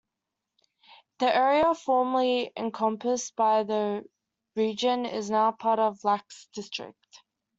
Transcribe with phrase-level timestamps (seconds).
[1.19, 4.03] The area formerly encompassed by the
[4.55, 7.21] region is now part of Lacs District.